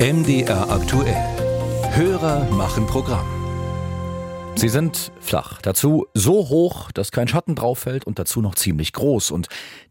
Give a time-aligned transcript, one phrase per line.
[0.00, 1.14] MDR aktuell.
[1.90, 3.26] Hörer machen Programm.
[4.56, 8.94] Sie sind flach, dazu so hoch, dass kein Schatten drauf fällt und dazu noch ziemlich
[8.94, 9.30] groß.
[9.30, 9.48] Und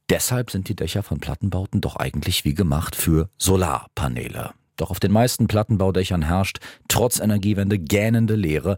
[0.10, 4.50] deshalb sind die Dächer von Plattenbauten doch eigentlich wie gemacht für Solarpaneele.
[4.78, 6.58] Doch auf den meisten Plattenbaudächern herrscht
[6.88, 8.78] trotz Energiewende gähnende Leere.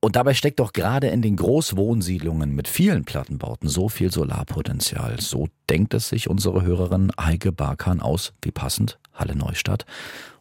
[0.00, 5.18] Und dabei steckt doch gerade in den Großwohnsiedlungen mit vielen Plattenbauten so viel Solarpotenzial.
[5.20, 9.86] So denkt es sich unsere Hörerin Heike Barkan aus, wie passend, Halle Neustadt,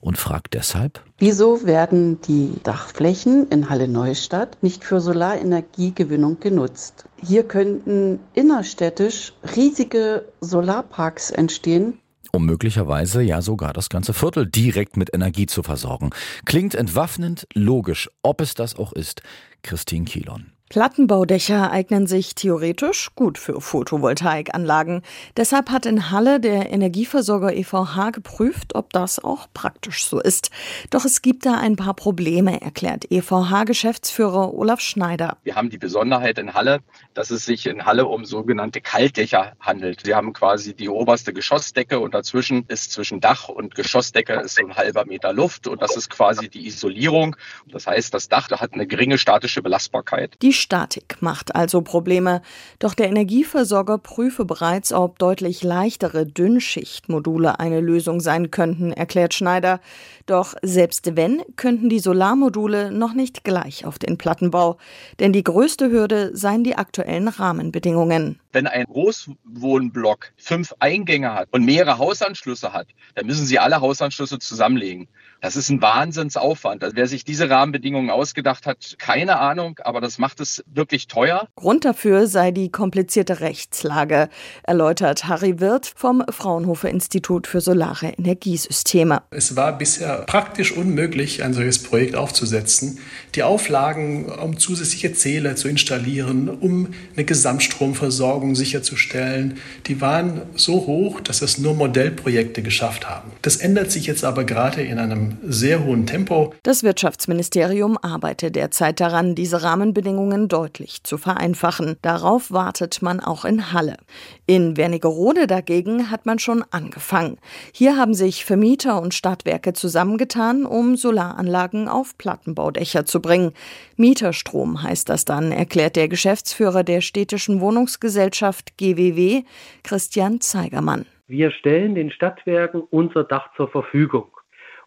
[0.01, 7.05] und fragt deshalb, wieso werden die Dachflächen in Halle Neustadt nicht für Solarenergiegewinnung genutzt?
[7.21, 11.99] Hier könnten innerstädtisch riesige Solarparks entstehen,
[12.31, 16.11] um möglicherweise ja sogar das ganze Viertel direkt mit Energie zu versorgen.
[16.45, 19.23] Klingt entwaffnend logisch, ob es das auch ist.
[19.63, 20.51] Christine Kielon.
[20.69, 25.01] Plattenbaudächer eignen sich theoretisch gut für Photovoltaikanlagen.
[25.35, 30.51] Deshalb hat in Halle der Energieversorger EVH geprüft, ob das auch praktisch so ist.
[30.91, 35.37] Doch es gibt da ein paar Probleme, erklärt EVH-Geschäftsführer Olaf Schneider.
[35.41, 36.81] Wir haben die Besonderheit in Halle,
[37.15, 40.05] dass es sich in Halle um sogenannte Kaltdächer handelt.
[40.05, 44.65] Wir haben quasi die oberste Geschossdecke und dazwischen ist zwischen Dach und Geschossdecke ist so
[44.67, 47.35] ein halber Meter Luft und das ist quasi die Isolierung.
[47.65, 50.37] Das heißt, das Dach hat eine geringe statische Belastbarkeit.
[50.43, 52.41] Die Statik macht also Probleme.
[52.79, 59.79] Doch der Energieversorger prüfe bereits, ob deutlich leichtere Dünnschichtmodule eine Lösung sein könnten, erklärt Schneider.
[60.25, 64.77] Doch selbst wenn, könnten die Solarmodule noch nicht gleich auf den Plattenbau.
[65.19, 68.39] Denn die größte Hürde seien die aktuellen Rahmenbedingungen.
[68.51, 74.39] Wenn ein Großwohnblock fünf Eingänge hat und mehrere Hausanschlüsse hat, dann müssen Sie alle Hausanschlüsse
[74.39, 75.07] zusammenlegen.
[75.41, 76.83] Das ist ein Wahnsinnsaufwand.
[76.83, 81.47] Also wer sich diese Rahmenbedingungen ausgedacht hat, keine Ahnung, aber das macht es wirklich teuer.
[81.55, 84.27] Grund dafür sei die komplizierte Rechtslage,
[84.63, 89.21] erläutert Harry Wirth vom Fraunhofer Institut für Solare Energiesysteme.
[89.31, 92.99] Es war bisher praktisch unmöglich, ein solches Projekt aufzusetzen.
[93.35, 99.57] Die Auflagen, um zusätzliche Zähler zu installieren, um eine Gesamtstromversorgung sicherzustellen,
[99.87, 103.31] die waren so hoch, dass es nur Modellprojekte geschafft haben.
[103.41, 106.53] Das ändert sich jetzt aber gerade in einem sehr hohen Tempo.
[106.63, 111.97] Das Wirtschaftsministerium arbeitet derzeit daran, diese Rahmenbedingungen deutlich zu vereinfachen.
[112.01, 113.97] Darauf wartet man auch in Halle.
[114.45, 117.37] In Wernigerode dagegen hat man schon angefangen.
[117.73, 123.51] Hier haben sich Vermieter und Stadtwerke zusammengetan, um Solaranlagen auf Plattenbaudächer zu bringen.
[123.97, 128.28] Mieterstrom heißt das dann, erklärt der Geschäftsführer der städtischen Wohnungsgesellschaft
[128.77, 129.43] GWW,
[129.83, 131.05] Christian Zeigermann.
[131.27, 134.27] Wir stellen den Stadtwerken unser Dach zur Verfügung.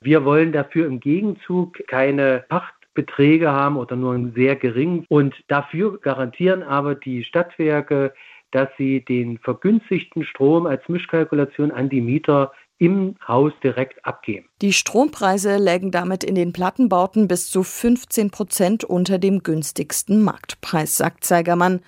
[0.00, 5.06] Wir wollen dafür im Gegenzug keine Pachtbeträge haben oder nur einen sehr geringen.
[5.08, 8.12] Und dafür garantieren aber die Stadtwerke,
[8.50, 14.48] dass sie den vergünstigten Strom als Mischkalkulation an die Mieter im Haus direkt abgeben.
[14.60, 20.96] Die Strompreise lägen damit in den Plattenbauten bis zu 15 Prozent unter dem günstigsten Marktpreis,
[20.96, 21.80] sagt Zeigermann.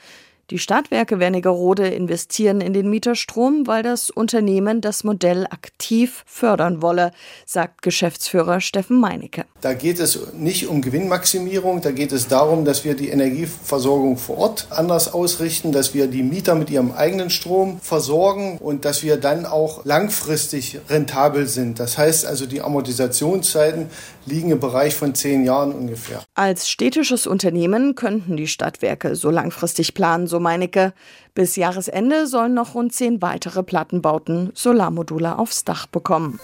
[0.51, 7.13] Die Stadtwerke Wernigerode investieren in den Mieterstrom, weil das Unternehmen das Modell aktiv fördern wolle,
[7.47, 9.47] sagt Geschäftsführer Steffen Meinecke.
[9.63, 14.37] Da geht es nicht um Gewinnmaximierung, da geht es darum, dass wir die Energieversorgung vor
[14.37, 19.17] Ort anders ausrichten, dass wir die Mieter mit ihrem eigenen Strom versorgen und dass wir
[19.17, 21.81] dann auch langfristig rentabel sind.
[21.81, 23.89] Das heißt also, die Amortisationszeiten
[24.27, 26.23] liegen im Bereich von zehn Jahren ungefähr.
[26.35, 30.93] Als städtisches Unternehmen könnten die Stadtwerke so langfristig planen, so Meinecke.
[31.35, 36.41] Bis Jahresende sollen noch rund zehn weitere Plattenbauten Solarmodule aufs Dach bekommen.